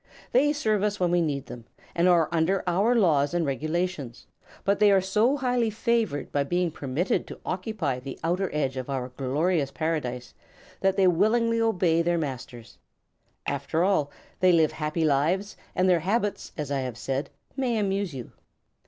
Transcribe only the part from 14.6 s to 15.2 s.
happy